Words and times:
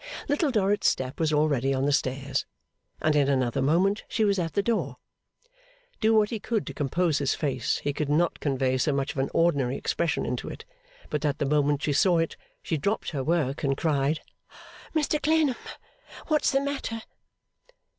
Little 0.27 0.49
Dorrit's 0.49 0.87
step 0.89 1.19
was 1.19 1.31
already 1.31 1.75
on 1.75 1.85
the 1.85 1.91
stairs, 1.91 2.47
and 3.03 3.15
in 3.15 3.29
another 3.29 3.61
moment 3.61 4.03
she 4.07 4.25
was 4.25 4.39
at 4.39 4.53
the 4.53 4.63
door. 4.63 4.97
Do 5.99 6.15
what 6.15 6.31
he 6.31 6.39
could 6.39 6.65
to 6.65 6.73
compose 6.73 7.19
his 7.19 7.35
face, 7.35 7.77
he 7.83 7.93
could 7.93 8.09
not 8.09 8.39
convey 8.39 8.79
so 8.79 8.93
much 8.93 9.11
of 9.11 9.19
an 9.19 9.29
ordinary 9.31 9.77
expression 9.77 10.25
into 10.25 10.49
it, 10.49 10.65
but 11.11 11.21
that 11.21 11.37
the 11.37 11.45
moment 11.45 11.83
she 11.83 11.93
saw 11.93 12.17
it 12.17 12.35
she 12.63 12.77
dropped 12.77 13.11
her 13.11 13.23
work, 13.23 13.61
and 13.63 13.77
cried, 13.77 14.21
'Mr 14.95 15.21
Clennam! 15.21 15.53
What's 16.29 16.49
the 16.49 16.61
matter? 16.61 17.03